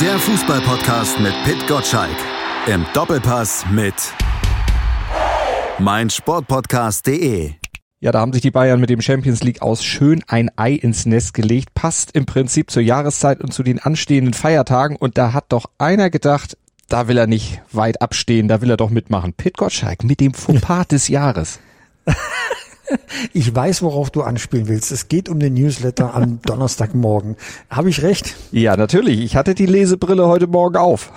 [0.00, 2.16] Der Fußballpodcast mit Pit Gottschalk.
[2.66, 3.94] Im Doppelpass mit
[5.78, 7.52] meinsportpodcast.de.
[8.00, 11.06] Ja, da haben sich die Bayern mit dem Champions League aus schön ein Ei ins
[11.06, 11.72] Nest gelegt.
[11.72, 14.96] Passt im Prinzip zur Jahreszeit und zu den anstehenden Feiertagen.
[14.96, 16.58] Und da hat doch einer gedacht,
[16.90, 19.32] da will er nicht weit abstehen, da will er doch mitmachen.
[19.32, 21.58] Pit Gottschalk mit dem Fauxpas des Jahres.
[23.32, 24.92] Ich weiß, worauf du anspielen willst.
[24.92, 27.36] Es geht um den Newsletter am Donnerstagmorgen.
[27.70, 28.34] Habe ich recht?
[28.52, 29.20] Ja, natürlich.
[29.20, 31.12] Ich hatte die Lesebrille heute Morgen auf.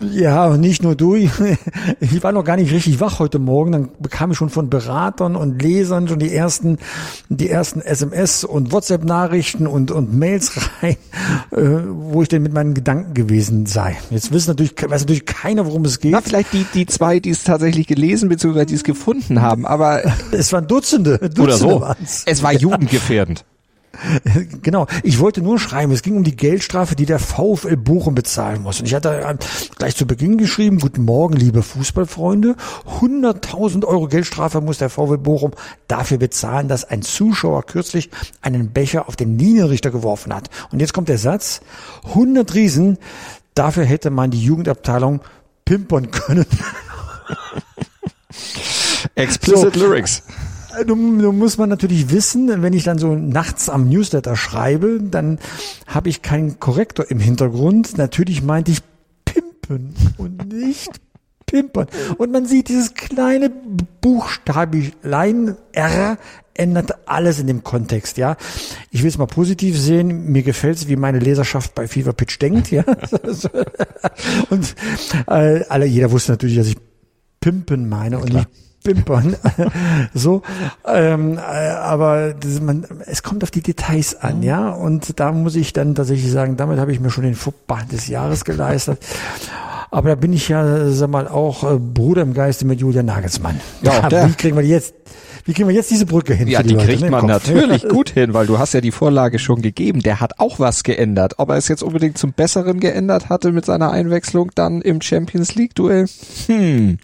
[0.00, 1.16] Ja, und nicht nur du.
[2.00, 3.72] Ich war noch gar nicht richtig wach heute Morgen.
[3.72, 6.78] Dann bekam ich schon von Beratern und Lesern schon die ersten,
[7.28, 10.52] die ersten SMS und WhatsApp-Nachrichten und, und Mails
[10.82, 10.96] rein,
[11.50, 13.96] äh, wo ich denn mit meinen Gedanken gewesen sei.
[14.10, 16.12] Jetzt wissen natürlich, weiß natürlich keiner, worum es geht.
[16.12, 18.64] Na, vielleicht die, die zwei, die es tatsächlich gelesen bzw.
[18.64, 20.02] die es gefunden haben, aber.
[20.30, 21.18] Es waren Dutzende.
[21.18, 21.80] Dutzende oder so.
[21.80, 22.22] waren's.
[22.26, 23.44] Es war jugendgefährdend.
[24.62, 24.86] Genau.
[25.02, 28.80] Ich wollte nur schreiben, es ging um die Geldstrafe, die der VfL Bochum bezahlen muss.
[28.80, 29.36] Und ich hatte äh,
[29.76, 32.56] gleich zu Beginn geschrieben, guten Morgen, liebe Fußballfreunde.
[33.00, 35.52] 100.000 Euro Geldstrafe muss der VfL Bochum
[35.86, 38.10] dafür bezahlen, dass ein Zuschauer kürzlich
[38.42, 40.50] einen Becher auf den Linienrichter geworfen hat.
[40.70, 41.60] Und jetzt kommt der Satz,
[42.04, 42.98] 100 Riesen,
[43.54, 45.20] dafür hätte man die Jugendabteilung
[45.64, 46.46] pimpern können.
[49.14, 49.80] Explicit So.
[49.80, 50.22] Lyrics.
[50.86, 55.38] Nun, nun muss man natürlich wissen, wenn ich dann so nachts am Newsletter schreibe, dann
[55.86, 57.96] habe ich keinen Korrektor im Hintergrund.
[57.96, 58.80] Natürlich meinte ich
[59.24, 61.00] pimpen und nicht
[61.46, 61.86] pimpern.
[62.18, 63.50] Und man sieht dieses kleine
[64.00, 66.18] Buchstabelein R
[66.54, 68.36] ändert alles in dem Kontext, ja.
[68.90, 70.32] Ich will es mal positiv sehen.
[70.32, 72.84] Mir gefällt es, wie meine Leserschaft bei Fever Pitch denkt, ja.
[74.50, 74.74] und
[75.28, 76.76] äh, alle, jeder wusste natürlich, dass ich
[77.40, 78.48] pimpen meine und nicht
[78.84, 79.36] pimpern.
[80.14, 80.42] so,
[80.86, 84.70] ähm, äh, aber das, man, es kommt auf die Details an, ja.
[84.70, 88.08] Und da muss ich dann tatsächlich sagen, damit habe ich mir schon den Fauxpas des
[88.08, 88.98] Jahres geleistet.
[89.90, 93.60] Aber da bin ich ja, sag mal, auch äh, Bruder im Geiste mit Julian Nagelsmann.
[93.82, 94.94] Ja, der- wie kriegen wir die jetzt?
[95.48, 96.46] Wie kriegen wir jetzt diese Brücke hin?
[96.46, 97.30] Ja, für die Leute, kriegt ne, man Kopf?
[97.30, 100.00] natürlich gut hin, weil du hast ja die Vorlage schon gegeben.
[100.00, 101.36] Der hat auch was geändert.
[101.38, 105.54] Ob er es jetzt unbedingt zum Besseren geändert hatte mit seiner Einwechslung dann im Champions
[105.54, 106.04] League Duell?
[106.48, 106.98] Hm.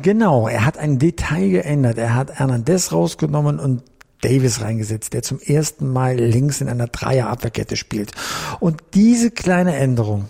[0.00, 1.98] Genau, er hat ein Detail geändert.
[1.98, 3.82] Er hat Hernandez rausgenommen und
[4.20, 8.12] Davis reingesetzt, der zum ersten Mal links in einer Dreierabwehrkette spielt.
[8.60, 10.26] Und diese kleine Änderung,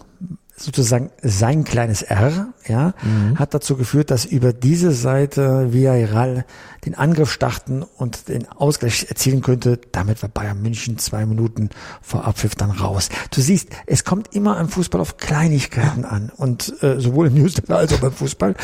[0.58, 2.94] sozusagen sein kleines R, ja,
[3.36, 6.44] hat dazu geführt, dass über diese Seite Villarreal
[6.84, 9.80] den Angriff starten und den Ausgleich erzielen könnte.
[9.92, 11.70] Damit war Bayern München zwei Minuten
[12.02, 13.08] vor Abpfiff dann raus.
[13.30, 17.76] Du siehst, es kommt immer im Fußball auf Kleinigkeiten an und äh, sowohl im Newsletter
[17.76, 18.54] als auch beim Fußball.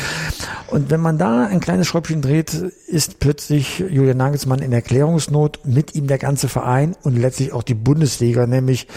[0.67, 5.95] Und wenn man da ein kleines Schräubchen dreht, ist plötzlich Julian Nagelsmann in Erklärungsnot, mit
[5.95, 8.87] ihm der ganze Verein und letztlich auch die Bundesliga, nämlich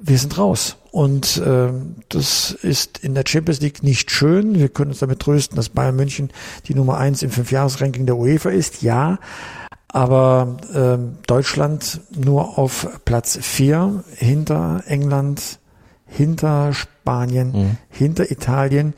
[0.00, 0.76] wir sind raus.
[0.90, 4.58] Und ähm, das ist in der Champions League nicht schön.
[4.58, 6.30] Wir können uns damit trösten, dass Bayern München
[6.66, 9.18] die Nummer eins im Fünfjahresranking der UEFA ist, ja.
[9.86, 15.58] Aber ähm, Deutschland nur auf Platz vier hinter England,
[16.06, 18.94] hinter Spanien, hinter Italien,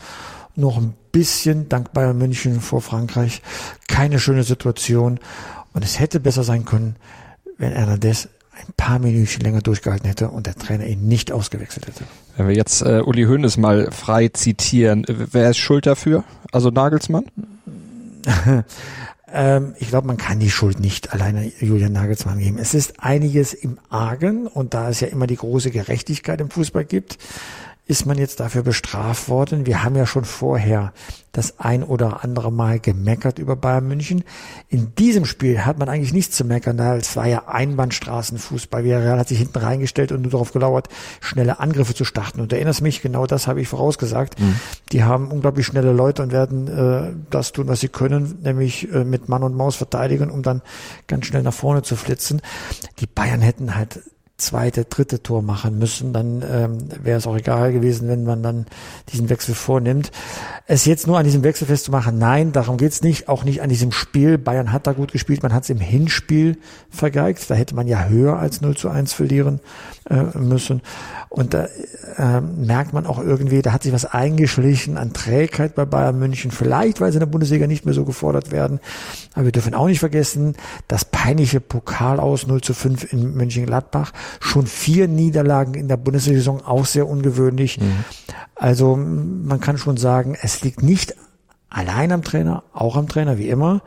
[0.55, 3.43] noch ein bisschen dank Bayern München vor Frankreich.
[3.89, 5.21] Keine schöne Situation.
[5.75, 6.97] Und es hätte besser sein können,
[7.59, 8.29] wenn Hernandez
[8.69, 12.05] ein paar Minuten länger durchgehalten hätte und der Trainer ihn nicht ausgewechselt hätte.
[12.37, 16.25] Wenn wir jetzt äh, Uli Hoeneß mal frei zitieren, wer ist schuld dafür?
[16.51, 17.25] Also Nagelsmann?
[19.35, 22.59] Ähm, ich glaube, man kann die Schuld nicht alleine Julian Nagelsmann geben.
[22.59, 26.85] Es ist einiges im Argen und da es ja immer die große Gerechtigkeit im Fußball
[26.85, 27.17] gibt,
[27.85, 29.67] ist man jetzt dafür bestraft worden.
[29.67, 30.93] Wir haben ja schon vorher
[31.33, 34.23] das ein oder andere Mal gemeckert über Bayern München.
[34.69, 38.85] In diesem Spiel hat man eigentlich nichts zu meckern, da es war ja Einbahnstraßenfußball.
[38.85, 40.89] Villarreal hat sich hinten reingestellt und nur darauf gelauert,
[41.21, 42.41] schnelle Angriffe zu starten.
[42.41, 44.37] Und erinnerst mich, genau das habe ich vorausgesagt.
[44.93, 49.05] Die haben unglaublich schnelle Leute und werden äh, das tun, was sie können, nämlich äh,
[49.05, 50.63] mit Mann und Maus verteidigen, um dann
[51.09, 52.43] ganz schnell nach vorne zu flitzen.
[53.01, 54.01] Die Bayern hätten halt
[54.37, 58.67] zweite, dritte Tor machen müssen, dann ähm, wäre es auch egal gewesen, wenn man dann
[59.13, 60.11] diesen Wechsel vornimmt.
[60.67, 63.93] Es jetzt nur an diesem Wechsel festzumachen, nein, darum geht's nicht, auch nicht an diesem
[63.93, 64.39] Spiel.
[64.39, 66.59] Bayern hat da gut gespielt, man hat es im Hinspiel
[66.91, 69.61] vergeigt, da hätte man ja höher als 0 zu 1 verlieren
[70.11, 70.83] äh, müssen.
[71.29, 71.69] Und da
[72.19, 76.51] äh, merkt man auch irgendwie, da hat sich was eingeschlichen an Trägheit bei Bayern München,
[76.51, 78.81] vielleicht weil sie in der Bundesliga nicht mehr so gefordert werden.
[79.35, 80.57] Aber wir dürfen auch nicht vergessen,
[80.89, 84.13] das peinliche Pokal aus 0 zu 5 in Mönchengladbach.
[84.41, 87.79] Schon vier Niederlagen in der Bundesliga-Saison, auch sehr ungewöhnlich.
[88.55, 91.15] Also man kann schon sagen, es liegt nicht
[91.69, 93.83] allein am Trainer, auch am Trainer wie immer.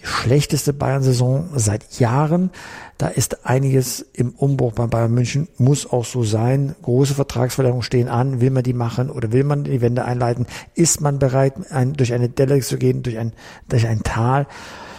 [0.00, 2.50] die schlechteste Bayern-Saison seit Jahren.
[2.98, 6.74] Da ist einiges im Umbruch bei Bayern München, muss auch so sein.
[6.82, 8.40] Große Vertragsverlängerungen stehen an.
[8.40, 10.46] Will man die machen oder will man die Wende einleiten?
[10.74, 13.32] Ist man bereit, ein, durch eine Delle zu gehen, durch ein,
[13.68, 14.46] durch ein Tal?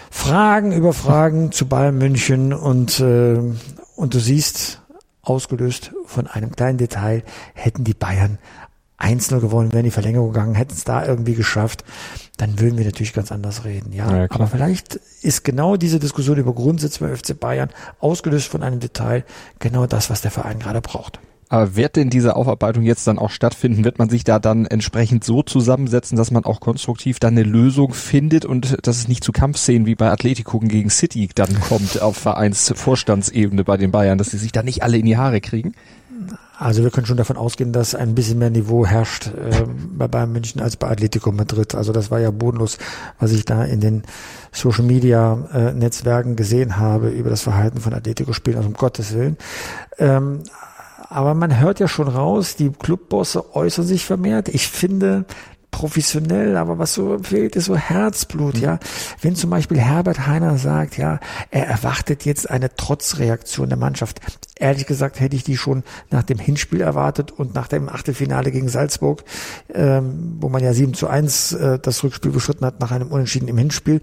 [0.09, 3.39] Fragen über Fragen zu Bayern München und, äh,
[4.01, 4.81] und du siehst,
[5.21, 8.39] ausgelöst von einem kleinen Detail, hätten die Bayern
[8.97, 11.83] 1-0 gewonnen, wären die Verlängerung gegangen, hätten es da irgendwie geschafft,
[12.37, 13.93] dann würden wir natürlich ganz anders reden.
[13.93, 17.69] Ja, ja aber vielleicht ist genau diese Diskussion über Grundsätze bei FC Bayern
[17.99, 19.23] ausgelöst von einem Detail
[19.59, 21.19] genau das, was der Verein gerade braucht.
[21.51, 23.83] Aber wird denn diese Aufarbeitung jetzt dann auch stattfinden?
[23.83, 27.93] Wird man sich da dann entsprechend so zusammensetzen, dass man auch konstruktiv dann eine Lösung
[27.93, 32.15] findet und dass es nicht zu Kampfszenen wie bei Atletico gegen City dann kommt auf
[32.15, 35.73] Vereinsvorstandsebene bei den Bayern, dass sie sich da nicht alle in die Haare kriegen?
[36.57, 39.65] Also wir können schon davon ausgehen, dass ein bisschen mehr Niveau herrscht äh,
[39.97, 41.75] bei Bayern München als bei Atletico Madrid.
[41.75, 42.77] Also das war ja bodenlos,
[43.19, 44.03] was ich da in den
[44.53, 49.37] Social Media äh, Netzwerken gesehen habe über das Verhalten von Atletico-Spielern, also um Gottes Willen.
[49.97, 50.43] Ähm,
[51.11, 54.47] aber man hört ja schon raus, die Clubbosse äußern sich vermehrt.
[54.47, 55.25] Ich finde,
[55.71, 58.61] professionell, aber was so fehlt, ist so Herzblut, mhm.
[58.61, 58.79] ja.
[59.21, 61.19] Wenn zum Beispiel Herbert Heiner sagt, ja,
[61.49, 64.19] er erwartet jetzt eine Trotzreaktion der Mannschaft.
[64.61, 68.69] Ehrlich gesagt hätte ich die schon nach dem Hinspiel erwartet und nach dem Achtelfinale gegen
[68.69, 69.23] Salzburg,
[69.73, 73.47] ähm, wo man ja 7 zu 1 äh, das Rückspiel beschritten hat nach einem Unentschieden
[73.47, 74.01] im Hinspiel.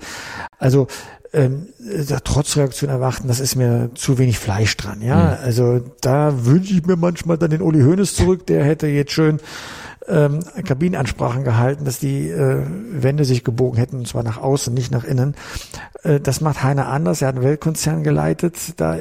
[0.58, 0.88] Also
[1.32, 5.38] ähm, der Trotzreaktion erwarten, das ist mir zu wenig Fleisch dran, ja.
[5.38, 5.44] Mhm.
[5.44, 9.38] Also da wünsche ich mir manchmal dann den Uli Hoeneß zurück, der hätte jetzt schön
[10.08, 14.90] ähm, Kabinenansprachen gehalten, dass die äh, Wände sich gebogen hätten, und zwar nach außen, nicht
[14.90, 15.34] nach innen.
[16.02, 17.22] Äh, das macht Heiner anders.
[17.22, 18.56] Er hat einen Weltkonzern geleitet.
[18.76, 19.00] Da äh,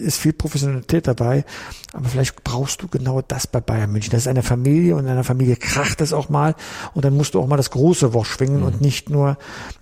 [0.00, 1.44] ist viel Professionalität dabei.
[1.92, 4.10] Aber vielleicht brauchst du genau das bei Bayern München.
[4.10, 6.54] Das ist eine Familie und in einer Familie kracht es auch mal.
[6.94, 8.66] Und dann musst du auch mal das große Wort schwingen mhm.
[8.66, 9.38] und nicht nur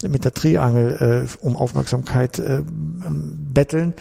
[0.07, 3.95] mit der Triangel äh, um Aufmerksamkeit äh, betteln.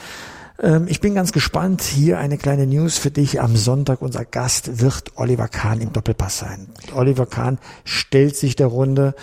[0.61, 1.81] Ähm, ich bin ganz gespannt.
[1.81, 3.41] Hier eine kleine News für dich.
[3.41, 6.67] Am Sonntag unser Gast wird Oliver Kahn im Doppelpass sein.
[6.93, 9.15] Oliver Kahn stellt sich der Runde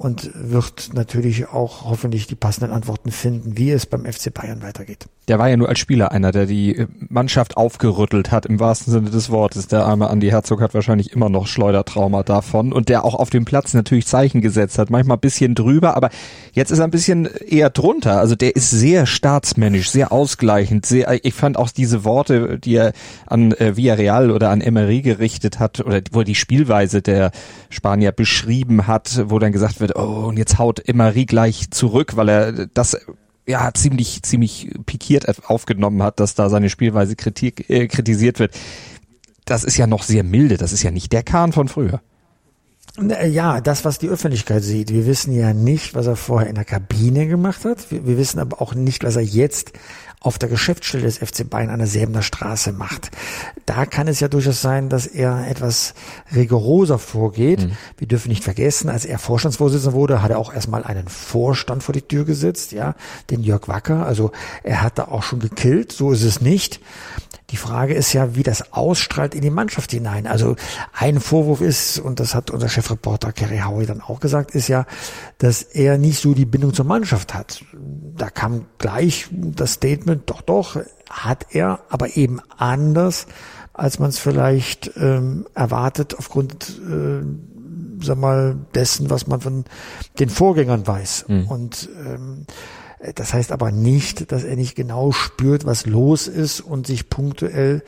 [0.00, 5.08] und wird natürlich auch hoffentlich die passenden Antworten finden, wie es beim FC Bayern weitergeht.
[5.28, 8.94] Der war ja nur als Spieler einer, der die äh, Mannschaft aufgerüttelt hat, im wahrsten
[8.94, 9.66] Sinne des Wortes.
[9.66, 13.44] Der arme Andi Herzog hat wahrscheinlich immer noch Schleudertrauma davon und der auch auf dem
[13.44, 16.08] Platz natürlich Zeichen gesetzt hat, manchmal bisschen drüber, aber
[16.52, 18.20] jetzt ist er ein bisschen eher drunter.
[18.20, 22.94] Also der ist sehr staatsmännisch, sehr ausgleichend, sehr, ich fand auch diese Worte, die er
[23.26, 27.32] an äh, Villarreal oder an Emery gerichtet hat, oder wo er die Spielweise der
[27.68, 32.16] Spanier beschrieben hat, wo dann gesagt wird, wird, oh, und jetzt haut Emery gleich zurück,
[32.16, 32.96] weil er das
[33.46, 38.54] ja ziemlich, ziemlich pikiert aufgenommen hat, dass da seine Spielweise kritik, äh, kritisiert wird.
[39.44, 42.00] Das ist ja noch sehr milde, das ist ja nicht der Kahn von früher.
[43.00, 44.90] Ja, das, was die Öffentlichkeit sieht.
[44.90, 47.90] Wir wissen ja nicht, was er vorher in der Kabine gemacht hat.
[47.90, 49.72] Wir, wir wissen aber auch nicht, was er jetzt
[50.20, 53.10] auf der Geschäftsstelle des FC Bayern an der Säbener Straße macht.
[53.64, 55.94] Da kann es ja durchaus sein, dass er etwas
[56.34, 57.60] rigoroser vorgeht.
[57.60, 57.76] Mhm.
[57.96, 61.94] Wir dürfen nicht vergessen, als er Vorstandsvorsitzender wurde, hat er auch erstmal einen Vorstand vor
[61.94, 62.96] die Tür gesetzt, ja,
[63.30, 64.04] den Jörg Wacker.
[64.04, 64.30] Also
[64.62, 66.80] er hat da auch schon gekillt, so ist es nicht.
[67.50, 70.26] Die Frage ist ja, wie das ausstrahlt in die Mannschaft hinein.
[70.26, 70.56] Also
[70.92, 74.86] ein Vorwurf ist, und das hat unser Chefreporter Kerry Howie dann auch gesagt, ist ja,
[75.38, 77.64] dass er nicht so die Bindung zur Mannschaft hat.
[78.16, 80.76] Da kam gleich das Statement, doch, doch,
[81.08, 83.26] hat er, aber eben anders,
[83.72, 87.24] als man es vielleicht ähm, erwartet aufgrund äh,
[88.02, 89.64] sag mal, dessen, was man von
[90.18, 91.26] den Vorgängern weiß.
[91.28, 91.46] Mhm.
[91.46, 92.46] Und ähm,
[93.14, 97.82] das heißt aber nicht, dass er nicht genau spürt, was los ist und sich punktuell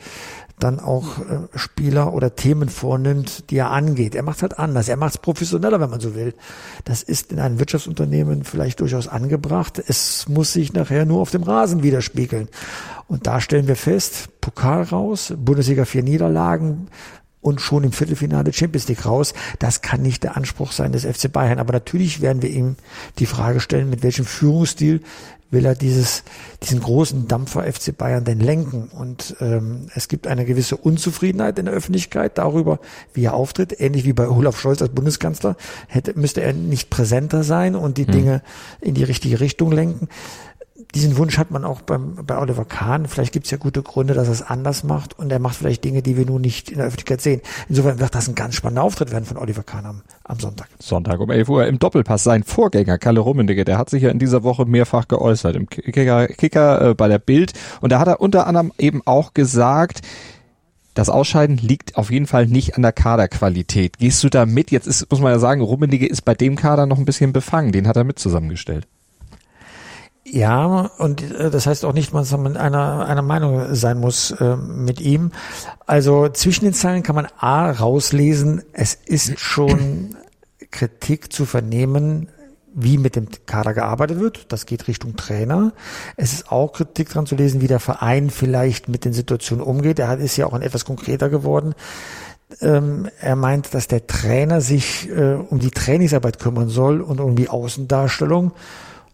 [0.59, 4.15] dann auch äh, Spieler oder Themen vornimmt, die er angeht.
[4.15, 4.87] Er macht halt anders.
[4.87, 6.33] Er macht es professioneller, wenn man so will.
[6.85, 9.83] Das ist in einem Wirtschaftsunternehmen vielleicht durchaus angebracht.
[9.85, 12.47] Es muss sich nachher nur auf dem Rasen widerspiegeln.
[13.07, 16.87] Und da stellen wir fest, Pokal raus, Bundesliga vier Niederlagen,
[17.43, 19.33] und schon im Viertelfinale Champions League raus.
[19.59, 21.59] Das kann nicht der Anspruch sein des FC Bayern.
[21.59, 22.77] Aber natürlich werden wir ihm
[23.19, 25.01] die Frage stellen, mit welchem Führungsstil
[25.53, 26.23] will er dieses,
[26.63, 28.89] diesen großen Dampfer FC Bayern denn lenken?
[28.89, 32.79] Und ähm, es gibt eine gewisse Unzufriedenheit in der Öffentlichkeit darüber,
[33.13, 33.79] wie er auftritt.
[33.79, 35.55] Ähnlich wie bei Olaf Scholz als Bundeskanzler
[35.87, 38.11] hätte, müsste er nicht präsenter sein und die hm.
[38.11, 38.41] Dinge
[38.81, 40.09] in die richtige Richtung lenken
[40.95, 43.07] diesen Wunsch hat man auch beim, bei Oliver Kahn.
[43.07, 45.83] Vielleicht gibt es ja gute Gründe, dass er es anders macht und er macht vielleicht
[45.83, 47.41] Dinge, die wir nun nicht in der Öffentlichkeit sehen.
[47.67, 50.69] Insofern wird das ein ganz spannender Auftritt werden von Oliver Kahn am, am Sonntag.
[50.79, 52.23] Sonntag um 11 Uhr im Doppelpass.
[52.23, 56.27] Sein Vorgänger, Kalle Rummenigge, der hat sich ja in dieser Woche mehrfach geäußert im Kicker,
[56.27, 60.01] Kicker äh, bei der Bild und da hat er unter anderem eben auch gesagt,
[60.93, 63.97] das Ausscheiden liegt auf jeden Fall nicht an der Kaderqualität.
[63.97, 64.69] Gehst du da mit?
[64.69, 67.71] Jetzt ist, muss man ja sagen, Rummenigge ist bei dem Kader noch ein bisschen befangen.
[67.71, 68.87] Den hat er mit zusammengestellt.
[70.25, 74.55] Ja, und äh, das heißt auch nicht, dass man einer, einer Meinung sein muss äh,
[74.55, 75.31] mit ihm.
[75.85, 80.15] Also zwischen den Zeilen kann man A rauslesen, es ist schon
[80.71, 82.29] Kritik zu vernehmen,
[82.73, 84.51] wie mit dem Kader gearbeitet wird.
[84.51, 85.73] Das geht Richtung Trainer.
[86.15, 89.99] Es ist auch Kritik dran zu lesen, wie der Verein vielleicht mit den Situationen umgeht.
[89.99, 91.75] Er ist ja auch ein etwas konkreter geworden.
[92.61, 97.35] Ähm, er meint, dass der Trainer sich äh, um die Trainingsarbeit kümmern soll und um
[97.35, 98.53] die Außendarstellung.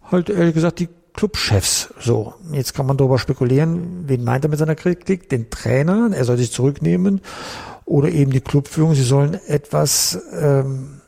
[0.09, 0.89] Halt ehrlich gesagt die
[1.19, 1.93] Clubchefs.
[1.99, 5.27] So, jetzt kann man darüber spekulieren, wen meint er mit seiner Kritik?
[5.27, 7.19] Den Trainer, er soll sich zurücknehmen
[7.83, 8.95] oder eben die Clubführung.
[8.95, 11.01] Sie sollen etwas ähm,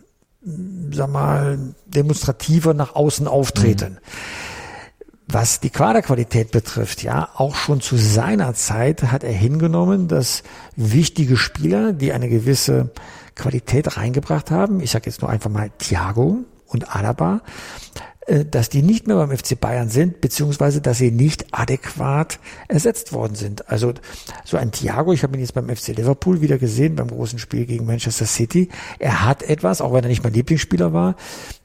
[0.92, 3.94] sag mal, demonstrativer nach außen auftreten.
[3.94, 3.98] Mhm.
[5.28, 10.44] Was die Quaderqualität betrifft, ja, auch schon zu seiner Zeit hat er hingenommen, dass
[10.76, 12.92] wichtige Spieler, die eine gewisse
[13.36, 17.44] Qualität reingebracht haben, ich sage jetzt nur einfach mal Thiago und Alaba,
[18.28, 23.36] dass die nicht mehr beim FC Bayern sind, beziehungsweise dass sie nicht adäquat ersetzt worden
[23.36, 23.68] sind.
[23.70, 23.94] Also
[24.46, 27.66] so ein Thiago, ich habe ihn jetzt beim FC Liverpool wieder gesehen, beim großen Spiel
[27.66, 28.70] gegen Manchester City.
[29.00, 31.16] Er hat etwas, auch wenn er nicht mein Lieblingsspieler war,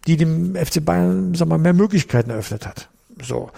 [0.07, 2.89] die dem FC Bayern sag mal, mehr Möglichkeiten eröffnet hat.
[3.23, 3.51] So,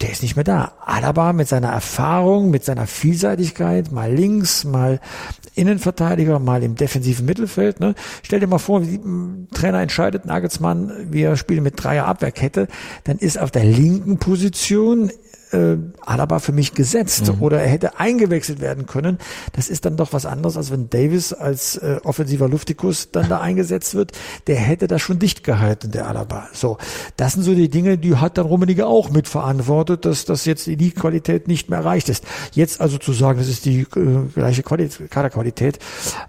[0.00, 0.72] der ist nicht mehr da.
[0.84, 5.00] Alaba mit seiner Erfahrung, mit seiner Vielseitigkeit, mal links, mal
[5.54, 7.80] Innenverteidiger, mal im defensiven Mittelfeld.
[7.80, 7.94] Ne?
[8.22, 9.00] Stell dir mal vor, wie
[9.54, 12.68] Trainer entscheidet, Nagelsmann, wir spielen mit Dreier Abwehrkette,
[13.04, 15.10] dann ist auf der linken Position
[15.52, 17.42] äh, Alaba für mich gesetzt mhm.
[17.42, 19.18] oder er hätte eingewechselt werden können.
[19.52, 23.40] Das ist dann doch was anderes, als wenn Davis als äh, offensiver Luftikus dann da
[23.40, 24.12] eingesetzt wird.
[24.46, 26.48] Der hätte das schon dicht gehalten, der Alaba.
[26.52, 26.78] So,
[27.16, 30.90] das sind so die Dinge, die hat dann Rummenigge auch mitverantwortet, dass das jetzt die
[30.90, 32.24] Qualität nicht mehr erreicht ist.
[32.52, 33.86] Jetzt also zu sagen, das ist die äh,
[34.34, 35.78] gleiche Qualität, Kaderqualität,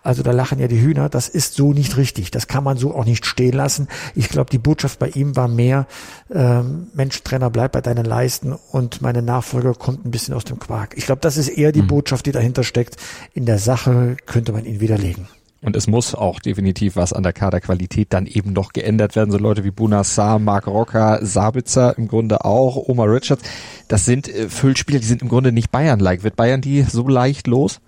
[0.04, 2.32] also da lachen ja die Hühner, das ist so nicht richtig.
[2.32, 3.88] Das kann man so auch nicht stehen lassen.
[4.16, 5.88] Ich glaube, die Botschaft bei ihm war mehr,
[6.34, 10.60] ähm, Mensch, Trainer, bleib bei deinen Leisten und meine Nachfolger kommt ein bisschen aus dem
[10.60, 10.96] Quark.
[10.98, 11.88] Ich glaube, das ist eher die mhm.
[11.88, 12.98] Botschaft, die dahinter steckt.
[13.34, 15.30] In der Sache könnte man ihn widerlegen.
[15.62, 19.32] Und es muss auch definitiv was an der Kaderqualität dann eben noch geändert werden.
[19.32, 23.44] So Leute wie Bunassar, Mark Rocker, Sabitzer im Grunde auch, Omar Richards.
[23.88, 26.24] Das sind äh, Füllspieler, die sind im Grunde nicht Bayern-like.
[26.24, 27.80] Wird Bayern die so leicht los?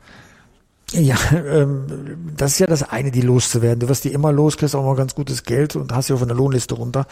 [0.93, 3.81] Ja, ähm, das ist ja das eine, die loszuwerden.
[3.81, 6.23] Du wirst die immer los, kriegst auch mal ganz gutes Geld und hast sie auf
[6.23, 7.07] einer Lohnliste runter.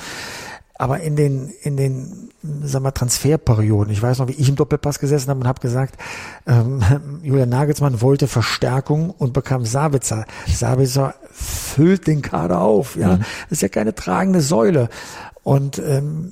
[0.77, 2.29] Aber in den, in den,
[2.63, 5.95] sag mal, Transferperioden, ich weiß noch, wie ich im Doppelpass gesessen habe und habe gesagt,
[6.45, 6.81] ähm,
[7.23, 10.25] Julian Nagelsmann wollte Verstärkung und bekam Sabitzer.
[10.47, 13.17] Sabitzer füllt den Kader auf, ja.
[13.17, 13.19] Mhm.
[13.49, 14.89] Das ist ja keine tragende Säule.
[15.43, 16.31] Und ähm,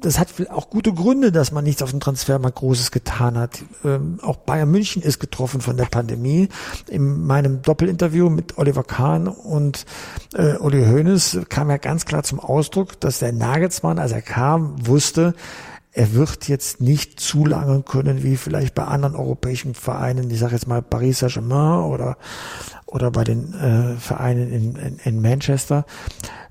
[0.00, 3.62] das hat auch gute Gründe, dass man nichts auf dem Transfermarkt Großes getan hat.
[3.84, 6.48] Ähm, auch Bayern München ist getroffen von der Pandemie.
[6.88, 9.86] In meinem Doppelinterview mit Oliver Kahn und
[10.34, 14.86] äh, Uli Hoeneß kam ja ganz klar zum Ausdruck, dass der Nagelsmann, als er kam,
[14.86, 15.34] wusste,
[15.92, 20.54] er wird jetzt nicht zu lange können, wie vielleicht bei anderen europäischen Vereinen, ich sage
[20.54, 22.16] jetzt mal Paris Saint-Germain oder,
[22.86, 25.86] oder bei den äh, Vereinen in, in, in Manchester,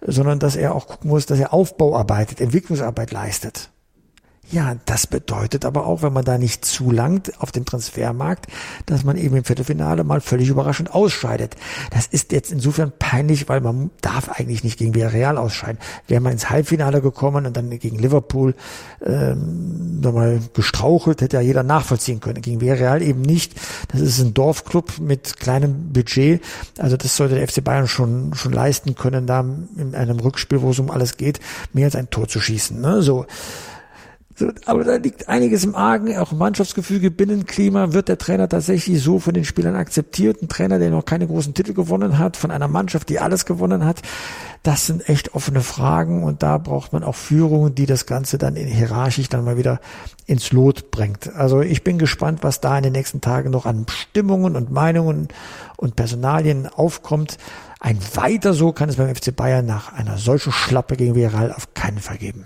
[0.02, 3.70] sondern dass er auch gucken muss, dass er Aufbauarbeit, Entwicklungsarbeit leistet.
[4.50, 8.48] Ja, das bedeutet aber auch, wenn man da nicht zulangt auf dem Transfermarkt,
[8.86, 11.58] dass man eben im Viertelfinale mal völlig überraschend ausscheidet.
[11.92, 15.80] Das ist jetzt insofern peinlich, weil man darf eigentlich nicht gegen Villarreal ausscheiden.
[16.08, 18.56] Wäre man ins Halbfinale gekommen und dann gegen Liverpool
[19.06, 22.42] ähm, nochmal gestrauchelt, hätte ja jeder nachvollziehen können.
[22.42, 23.54] Gegen Villarreal eben nicht.
[23.90, 26.42] Das ist ein Dorfclub mit kleinem Budget.
[26.78, 29.42] Also das sollte der FC Bayern schon schon leisten können, da
[29.78, 31.42] in einem Rückspiel, wo es um alles geht,
[31.74, 32.80] mehr als ein Tor zu schießen.
[32.80, 33.02] Ne?
[33.02, 33.26] So
[34.40, 37.94] so, aber da liegt einiges im Argen, auch Mannschaftsgefüge, Binnenklima.
[37.94, 40.44] Wird der Trainer tatsächlich so von den Spielern akzeptiert?
[40.44, 43.84] Ein Trainer, der noch keine großen Titel gewonnen hat, von einer Mannschaft, die alles gewonnen
[43.84, 44.04] hat.
[44.62, 48.56] Das sind echt offene Fragen und da braucht man auch Führung, die das Ganze dann
[48.56, 49.80] in hierarchisch dann mal wieder
[50.28, 51.34] ins Lot bringt.
[51.36, 55.30] Also ich bin gespannt, was da in den nächsten Tagen noch an Stimmungen und Meinungen
[55.78, 57.40] und Personalien aufkommt.
[57.80, 61.74] Ein weiter so kann es beim FC Bayern nach einer solchen Schlappe gegen Viral auf
[61.74, 62.46] keinen Fall geben.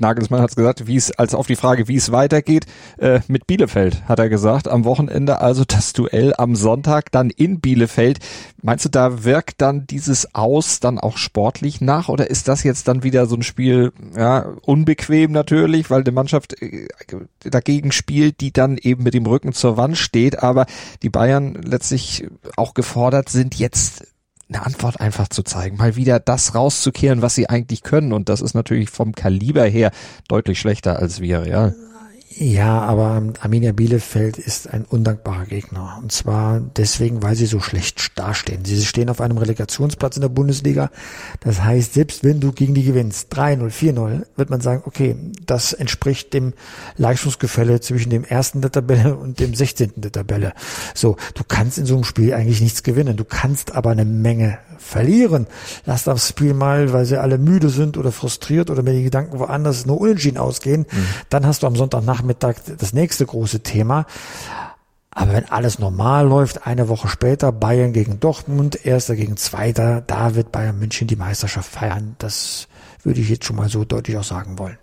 [0.00, 2.66] Nagelsmann hat gesagt, wie es, als auf die Frage, wie es weitergeht,
[2.98, 7.60] äh, mit Bielefeld, hat er gesagt, am Wochenende also das Duell am Sonntag dann in
[7.60, 8.18] Bielefeld.
[8.62, 12.88] Meinst du, da wirkt dann dieses Aus dann auch sportlich nach oder ist das jetzt
[12.88, 16.88] dann wieder so ein Spiel, ja, unbequem natürlich, weil die Mannschaft äh,
[17.40, 20.66] dagegen spielt, die dann eben mit dem Rücken zur Wand steht, aber
[21.02, 22.26] die Bayern letztlich
[22.56, 24.15] auch gefordert sind, jetzt
[24.48, 28.12] eine Antwort einfach zu zeigen, mal wieder das rauszukehren, was sie eigentlich können.
[28.12, 29.90] Und das ist natürlich vom Kaliber her
[30.28, 31.72] deutlich schlechter als wir, ja.
[32.38, 35.98] Ja, aber Arminia Bielefeld ist ein undankbarer Gegner.
[36.02, 38.62] Und zwar deswegen, weil sie so schlecht dastehen.
[38.62, 40.90] Sie stehen auf einem Relegationsplatz in der Bundesliga.
[41.40, 45.16] Das heißt, selbst wenn du gegen die gewinnst, 3-0, 4-0, wird man sagen, okay,
[45.46, 46.52] das entspricht dem
[46.98, 49.92] Leistungsgefälle zwischen dem ersten der Tabelle und dem 16.
[49.96, 50.52] der Tabelle.
[50.92, 53.16] So, du kannst in so einem Spiel eigentlich nichts gewinnen.
[53.16, 55.46] Du kannst aber eine Menge verlieren.
[55.84, 59.38] Lass das Spiel mal, weil sie alle müde sind oder frustriert oder wenn die Gedanken
[59.38, 61.06] woanders nur unentschieden ausgehen, mhm.
[61.28, 64.06] dann hast du am Sonntagnachmittag das nächste große Thema.
[65.10, 70.34] Aber wenn alles normal läuft, eine Woche später Bayern gegen Dortmund, erster gegen zweiter, da
[70.34, 72.16] wird Bayern München die Meisterschaft feiern.
[72.18, 72.68] Das
[73.02, 74.76] würde ich jetzt schon mal so deutlich auch sagen wollen.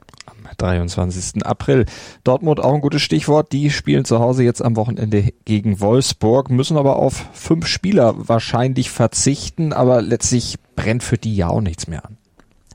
[0.57, 1.45] 23.
[1.45, 1.85] April.
[2.23, 3.51] Dortmund auch ein gutes Stichwort.
[3.51, 8.89] Die spielen zu Hause jetzt am Wochenende gegen Wolfsburg, müssen aber auf fünf Spieler wahrscheinlich
[8.89, 12.17] verzichten, aber letztlich brennt für die ja auch nichts mehr an.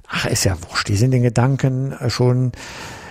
[0.08, 0.88] Ach, ist ja wurscht.
[0.88, 2.52] Die sind den Gedanken schon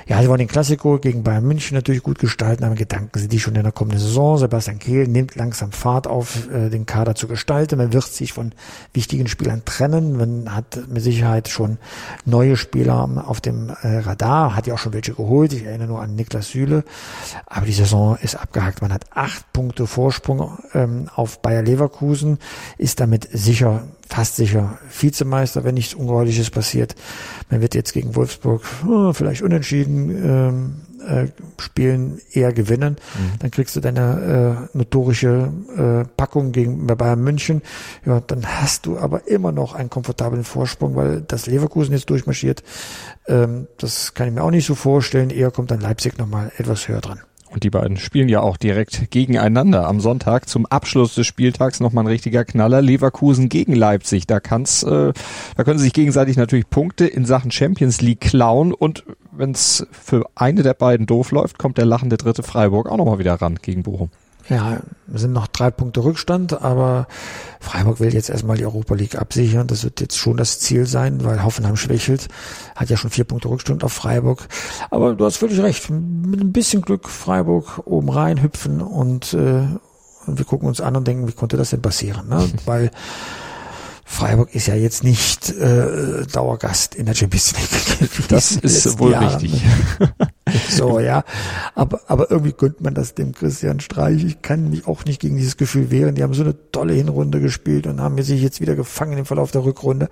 [0.08, 3.40] ja, sie wollen den Klassiko gegen Bayern München natürlich gut gestalten, aber Gedanken sind die
[3.40, 4.38] schon in der kommenden Saison.
[4.38, 7.78] Sebastian Kehl nimmt langsam Fahrt auf, äh, den Kader zu gestalten.
[7.78, 8.54] Man wird sich von
[8.94, 10.16] wichtigen Spielern trennen.
[10.18, 11.78] Man hat mit Sicherheit schon
[12.24, 15.52] neue Spieler auf dem äh, Radar, hat ja auch schon welche geholt.
[15.52, 16.86] Ich erinnere nur an Niklas Süle.
[17.46, 18.82] Aber die Saison ist abgehakt.
[18.82, 22.38] Man hat acht Punkte Vorsprung ähm, auf Bayer Leverkusen,
[22.78, 26.96] ist damit sicher fast sicher Vizemeister, wenn nichts Ungeheuerliches passiert.
[27.50, 30.76] Man wird jetzt gegen Wolfsburg oh, vielleicht unentschieden ähm,
[31.08, 31.28] äh,
[31.60, 32.98] spielen, eher gewinnen.
[33.16, 33.40] Mhm.
[33.40, 37.62] Dann kriegst du deine äh, notorische äh, Packung gegen Bayern München.
[38.06, 42.64] Ja, dann hast du aber immer noch einen komfortablen Vorsprung, weil das Leverkusen jetzt durchmarschiert.
[43.28, 45.30] Ähm, das kann ich mir auch nicht so vorstellen.
[45.30, 47.22] Eher kommt dann Leipzig nochmal etwas höher dran.
[47.50, 52.04] Und die beiden spielen ja auch direkt gegeneinander am Sonntag zum Abschluss des Spieltags nochmal
[52.04, 52.82] ein richtiger Knaller.
[52.82, 54.28] Leverkusen gegen Leipzig.
[54.28, 55.14] Da kann's, äh,
[55.56, 59.88] da können sie sich gegenseitig natürlich Punkte in Sachen Champions League klauen und wenn es
[59.92, 63.60] für eine der beiden doof läuft, kommt der lachende dritte Freiburg auch nochmal wieder ran
[63.62, 64.10] gegen Bochum.
[64.50, 64.80] Ja,
[65.12, 67.08] sind noch drei Punkte Rückstand, aber
[67.60, 69.68] Freiburg will jetzt erstmal die Europa League absichern.
[69.68, 72.28] Das wird jetzt schon das Ziel sein, weil Hoffenheim schwächelt,
[72.76, 74.48] hat ja schon vier Punkte Rückstand auf Freiburg.
[74.90, 79.68] Aber du hast völlig recht, mit ein bisschen Glück Freiburg oben rein hüpfen und, äh,
[80.26, 82.30] und wir gucken uns an und denken, wie konnte das denn passieren?
[82.30, 82.50] Ne?
[82.66, 82.92] Weil
[84.06, 87.54] Freiburg ist ja jetzt nicht äh, Dauergast in der Champions
[88.00, 88.10] League.
[88.30, 89.28] Das ist wohl Jahren.
[89.28, 89.62] richtig.
[90.70, 91.24] so, ja.
[91.76, 94.24] Aber, aber irgendwie gönnt man das dem Christian Streich.
[94.24, 96.16] Ich kann mich auch nicht gegen dieses Gefühl wehren.
[96.16, 99.52] Die haben so eine tolle Hinrunde gespielt und haben sich jetzt wieder gefangen im Verlauf
[99.52, 100.10] der Rückrunde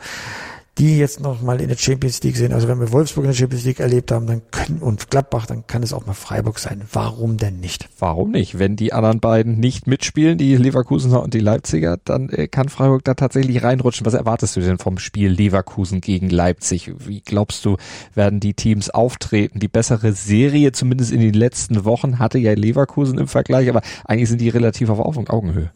[0.77, 2.53] die jetzt noch mal in der Champions League sind.
[2.53, 5.65] Also wenn wir Wolfsburg in der Champions League erlebt haben, dann können und Gladbach, dann
[5.67, 6.81] kann es auch mal Freiburg sein.
[6.91, 7.87] Warum denn nicht?
[7.97, 8.59] Warum nicht?
[8.59, 13.05] Wenn die anderen beiden nicht mitspielen, die Leverkusener und die Leipziger, dann äh, kann Freiburg
[13.05, 14.05] da tatsächlich reinrutschen.
[14.05, 16.91] Was erwartest du denn vom Spiel Leverkusen gegen Leipzig?
[16.97, 17.77] Wie glaubst du,
[18.13, 19.59] werden die Teams auftreten?
[19.59, 24.29] Die bessere Serie, zumindest in den letzten Wochen, hatte ja Leverkusen im Vergleich, aber eigentlich
[24.29, 25.71] sind die relativ auf Augenhöhe.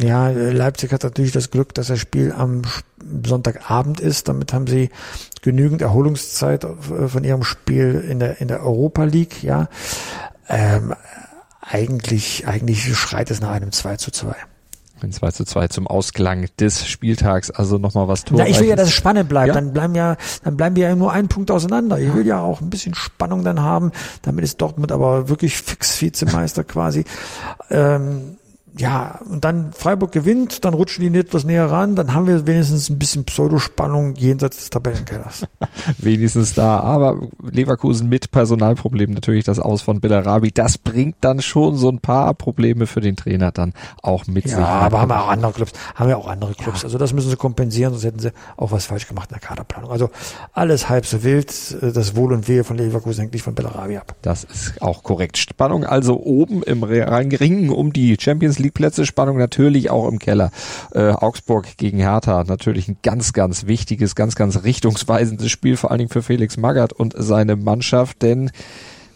[0.00, 2.62] Ja, Leipzig hat natürlich das Glück, dass das Spiel am
[3.24, 4.28] Sonntagabend ist.
[4.28, 4.90] Damit haben sie
[5.42, 9.68] genügend Erholungszeit äh, von ihrem Spiel in der, in der Europa League, ja.
[10.48, 10.94] Ähm,
[11.60, 14.34] eigentlich, eigentlich schreit es nach einem 2 zu 2.
[15.00, 18.38] Ein 2 zu 2 zum Ausklang des Spieltags, also nochmal was Tor.
[18.38, 19.48] Ja, ich will ja, dass es spannend bleibt.
[19.48, 19.54] Ja?
[19.54, 22.00] Dann bleiben ja, dann bleiben wir ja nur einen Punkt auseinander.
[22.00, 23.92] Ich will ja auch ein bisschen Spannung dann haben.
[24.22, 27.04] Damit ist Dortmund aber wirklich fix Vizemeister quasi.
[27.70, 28.38] Ähm,
[28.78, 32.88] ja, und dann Freiburg gewinnt, dann rutschen die etwas näher ran, dann haben wir wenigstens
[32.88, 35.46] ein bisschen Pseudospannung jenseits des Tabellenkellers.
[35.98, 41.76] wenigstens da, aber Leverkusen mit Personalproblemen natürlich das Aus von Bellarabi, das bringt dann schon
[41.76, 44.58] so ein paar Probleme für den Trainer dann auch mit ja, sich.
[44.58, 46.82] Ja, aber haben wir auch andere Clubs, haben wir auch andere Clubs.
[46.82, 46.84] Ja.
[46.84, 49.90] Also das müssen sie kompensieren, sonst hätten sie auch was falsch gemacht in der Kaderplanung.
[49.90, 50.10] Also
[50.52, 51.48] alles halb so wild,
[51.82, 54.14] das Wohl und Wehe von Leverkusen hängt nicht von Bellarabi ab.
[54.22, 55.36] Das ist auch korrekt.
[55.36, 60.50] Spannung also oben im Ringen um die Champions League Plätze, Spannung natürlich auch im Keller.
[60.92, 65.98] Äh, Augsburg gegen Hertha, natürlich ein ganz, ganz wichtiges, ganz, ganz richtungsweisendes Spiel, vor allen
[65.98, 68.50] Dingen für Felix Magath und seine Mannschaft, denn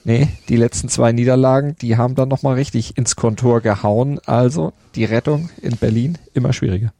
[0.04, 4.18] Nee, die letzten zwei Niederlagen, die haben dann nochmal richtig ins Kontor gehauen.
[4.26, 6.92] Also die Rettung in Berlin immer schwieriger.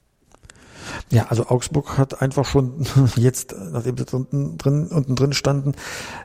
[1.11, 2.87] Ja, also Augsburg hat einfach schon
[3.17, 5.73] jetzt, nachdem sie unten drin, unten drin standen,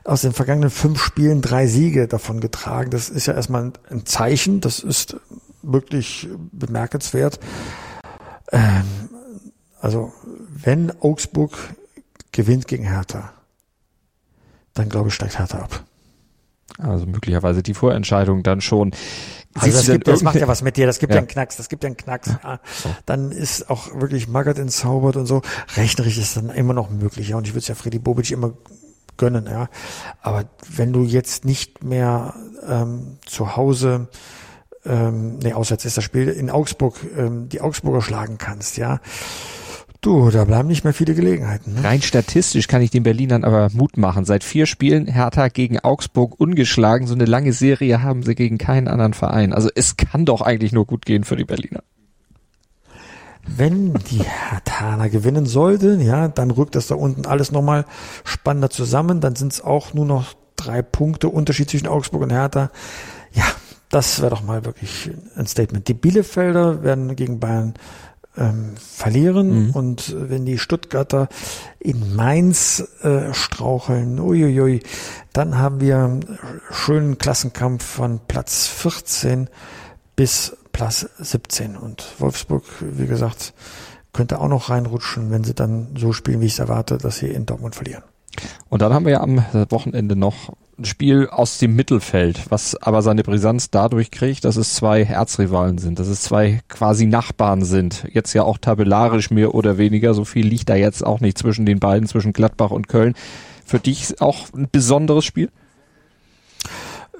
[0.04, 2.90] aus den vergangenen fünf Spielen drei Siege davon getragen.
[2.90, 5.16] Das ist ja erstmal ein Zeichen, das ist
[5.72, 7.38] wirklich bemerkenswert.
[8.50, 8.84] Ähm,
[9.80, 10.12] also
[10.62, 11.52] wenn Augsburg
[12.32, 13.32] gewinnt gegen Hertha,
[14.74, 15.84] dann glaube ich, steigt Hertha ab.
[16.78, 18.92] Also möglicherweise die Vorentscheidung dann schon.
[19.54, 21.68] Also das, gibt, das macht ja was mit dir, das gibt ja, einen Knacks, das
[21.68, 22.28] gibt ja einen Knacks.
[22.42, 22.60] Ja.
[23.06, 25.42] Dann ist auch wirklich Magath entzaubert und so.
[25.76, 27.36] Rechnerisch ist dann immer noch möglich, ja.
[27.36, 28.52] Und ich würde es ja Freddy Bobic immer
[29.16, 29.68] gönnen, ja.
[30.20, 32.34] Aber wenn du jetzt nicht mehr
[32.68, 34.08] ähm, zu Hause,
[34.84, 39.00] ähm, nee, auswärts ist das Spiel in Augsburg, ähm, die Augsburger schlagen kannst, ja,
[40.00, 41.74] Du, da bleiben nicht mehr viele Gelegenheiten.
[41.74, 41.82] Ne?
[41.82, 44.24] Rein statistisch kann ich den Berlinern aber Mut machen.
[44.24, 47.08] Seit vier Spielen Hertha gegen Augsburg ungeschlagen.
[47.08, 49.52] So eine lange Serie haben sie gegen keinen anderen Verein.
[49.52, 51.82] Also es kann doch eigentlich nur gut gehen für die Berliner.
[53.44, 57.84] Wenn die Herthaner gewinnen sollten, ja, dann rückt das da unten alles nochmal
[58.22, 59.20] spannender zusammen.
[59.20, 62.70] Dann sind es auch nur noch drei Punkte Unterschied zwischen Augsburg und Hertha.
[63.32, 63.44] Ja,
[63.90, 65.88] das wäre doch mal wirklich ein Statement.
[65.88, 67.74] Die Bielefelder werden gegen Bayern
[68.38, 69.66] ähm, verlieren.
[69.66, 69.70] Mhm.
[69.70, 71.28] Und wenn die Stuttgarter
[71.80, 74.82] in Mainz äh, straucheln, uiuiui,
[75.32, 76.38] dann haben wir einen
[76.70, 79.48] schönen Klassenkampf von Platz 14
[80.16, 81.76] bis Platz 17.
[81.76, 83.54] Und Wolfsburg, wie gesagt,
[84.12, 87.28] könnte auch noch reinrutschen, wenn sie dann so spielen, wie ich es erwarte, dass sie
[87.28, 88.02] in Dortmund verlieren.
[88.68, 93.02] Und dann haben wir ja am Wochenende noch ein Spiel aus dem Mittelfeld, was aber
[93.02, 98.04] seine Brisanz dadurch kriegt, dass es zwei Erzrivalen sind, dass es zwei quasi Nachbarn sind.
[98.12, 100.14] Jetzt ja auch tabellarisch mehr oder weniger.
[100.14, 103.14] So viel liegt da jetzt auch nicht zwischen den beiden, zwischen Gladbach und Köln.
[103.64, 105.50] Für dich auch ein besonderes Spiel?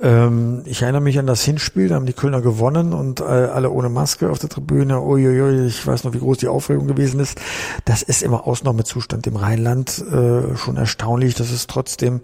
[0.01, 3.71] Ähm, ich erinnere mich an das Hinspiel, da haben die Kölner gewonnen und äh, alle
[3.71, 5.03] ohne Maske auf der Tribüne.
[5.03, 7.41] Uiuiui, ich weiß noch, wie groß die Aufregung gewesen ist.
[7.85, 9.99] Das ist immer Ausnahmezustand im Rheinland.
[9.99, 12.21] Äh, schon erstaunlich, dass es trotzdem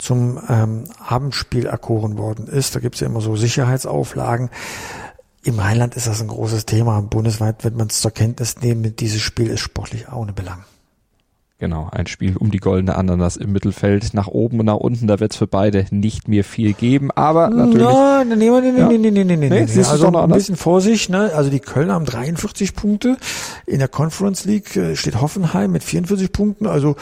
[0.00, 2.74] zum ähm, Abendspiel erkoren worden ist.
[2.74, 4.50] Da gibt es ja immer so Sicherheitsauflagen.
[5.42, 7.00] Im Rheinland ist das ein großes Thema.
[7.00, 8.96] Bundesweit wird man es zur Kenntnis nehmen.
[8.96, 10.64] Dieses Spiel ist sportlich auch ohne Belang.
[11.60, 14.14] Genau, ein Spiel um die goldene Ananas im Mittelfeld.
[14.14, 17.50] Nach oben und nach unten, da wird es für beide nicht mehr viel geben, aber
[17.50, 17.86] natürlich.
[17.86, 18.36] Nein, ja.
[18.36, 19.48] nee, nee, nee, nee, nee, nee.
[19.50, 19.84] nee.
[19.84, 21.32] Also ein bisschen Vorsicht, ne?
[21.34, 23.18] Also die Kölner haben 43 Punkte.
[23.66, 26.66] In der Conference League äh, steht Hoffenheim mit 44 Punkten.
[26.66, 26.96] Also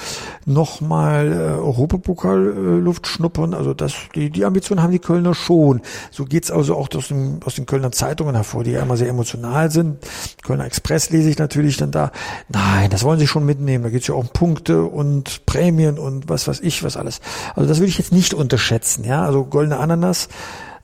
[0.45, 3.55] nochmal äh, Europapokal äh, Luft schnuppern.
[3.55, 5.83] Also das, die, die Ambition haben die Kölner schon.
[6.11, 9.09] So geht's also auch aus, dem, aus den Kölner Zeitungen hervor, die ja immer sehr
[9.09, 9.99] emotional sind.
[10.43, 12.11] Kölner Express lese ich natürlich dann da.
[12.49, 13.85] Nein, das wollen sie schon mitnehmen.
[13.85, 14.48] Da geht's ja auch um Punkte.
[14.49, 17.21] Punkte und Prämien und was weiß ich, was alles.
[17.55, 19.23] Also das würde ich jetzt nicht unterschätzen, ja.
[19.27, 20.29] Also goldene Ananas,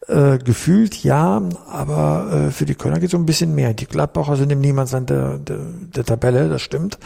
[0.06, 3.72] äh, gefühlt ja, aber äh, für die Kölner geht es um ein bisschen mehr.
[3.72, 5.60] Die Gladbacher sind im Niemandsland der, der,
[5.96, 6.98] der Tabelle, das stimmt.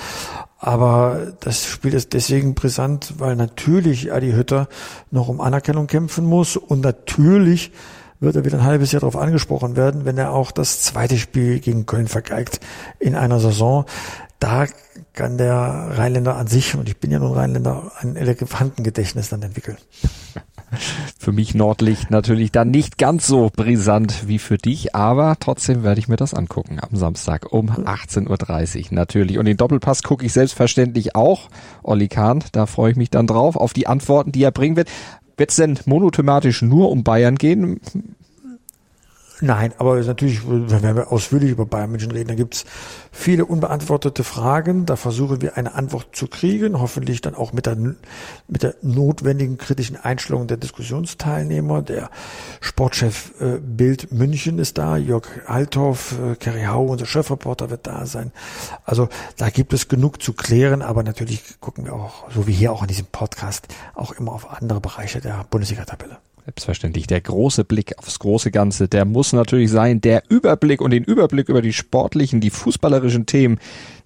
[0.59, 4.67] Aber das Spiel ist deswegen brisant, weil natürlich Adi Hütter
[5.13, 7.71] noch um Anerkennung kämpfen muss und natürlich
[8.19, 11.61] wird er wieder ein halbes Jahr darauf angesprochen werden, wenn er auch das zweite Spiel
[11.61, 12.59] gegen Köln vergeigt
[12.99, 13.85] in einer Saison.
[14.39, 14.67] Da
[15.15, 15.57] kann der
[15.97, 19.79] Rheinländer an sich, und ich bin ja nun Rheinländer, ein Elefantengedächtnis dann entwickeln.
[21.19, 25.99] Für mich Nordlicht natürlich dann nicht ganz so brisant wie für dich, aber trotzdem werde
[25.99, 29.39] ich mir das angucken am Samstag um 18.30 Uhr natürlich.
[29.39, 31.49] Und den Doppelpass gucke ich selbstverständlich auch.
[31.83, 34.91] Olli Kahn, da freue ich mich dann drauf, auf die Antworten, die er bringen wird.
[35.39, 37.81] Wird es denn monothematisch nur um Bayern gehen?
[39.41, 42.65] Nein, aber natürlich, wenn wir ausführlich über Bayern München reden, da gibt's
[43.13, 44.85] viele unbeantwortete Fragen.
[44.85, 49.57] Da versuchen wir eine Antwort zu kriegen, hoffentlich dann auch mit der, mit der notwendigen
[49.57, 51.83] kritischen Einstellung der Diskussionsteilnehmer.
[51.83, 52.11] Der
[52.61, 58.07] Sportchef äh, Bild München ist da, Jörg Althoff, äh, Kerry Hau, unser Chefreporter wird da
[58.07, 58.33] sein.
[58.85, 62.73] Also da gibt es genug zu klären, aber natürlich gucken wir auch, so wie hier
[62.73, 66.19] auch in diesem Podcast, auch immer auf andere Bereiche der Bundesliga-Tabelle.
[66.49, 67.07] Selbstverständlich.
[67.07, 70.01] Der große Blick aufs große Ganze, der muss natürlich sein.
[70.01, 73.59] Der Überblick und den Überblick über die sportlichen, die fußballerischen Themen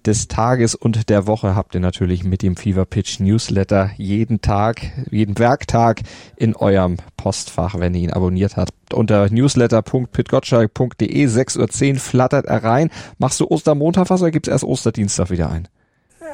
[0.04, 4.82] des Tages und der Woche habt ihr natürlich mit dem Fever Pitch Newsletter jeden Tag,
[5.08, 6.00] jeden Werktag
[6.34, 8.72] in eurem Postfach, wenn ihr ihn abonniert habt.
[8.92, 12.90] Unter newsletter.pitgotschalk.de 6.10 Uhr flattert er rein.
[13.18, 15.68] Machst du Ostermontag was oder gibt's erst Osterdienstag wieder ein?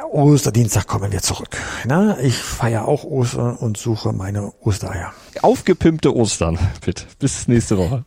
[0.04, 1.56] Osterdienstag kommen wir zurück.
[1.84, 5.12] Na, ich feiere auch Ostern und suche meine Ostereier.
[5.42, 7.06] Aufgepimpte Ostern, Pitt.
[7.18, 8.04] Bis nächste Woche.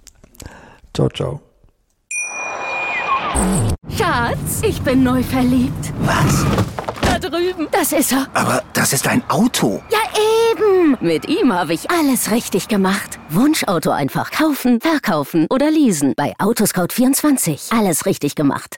[0.93, 1.41] Ciao, ciao.
[3.97, 5.93] Schatz, ich bin neu verliebt.
[6.01, 6.45] Was?
[7.01, 7.67] Da drüben.
[7.71, 8.27] Das ist er.
[8.33, 9.81] Aber das ist ein Auto.
[9.89, 9.99] Ja,
[10.51, 10.97] eben.
[11.01, 13.19] Mit ihm habe ich alles richtig gemacht.
[13.29, 16.13] Wunschauto einfach kaufen, verkaufen oder leasen.
[16.15, 17.77] Bei Autoscout24.
[17.77, 18.77] Alles richtig gemacht.